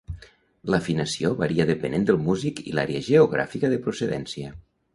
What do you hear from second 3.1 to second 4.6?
geogràfica de procedència.